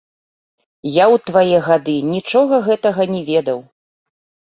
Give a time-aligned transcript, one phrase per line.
[0.95, 3.59] Я ў твае гады нічога гэтага не ведаў.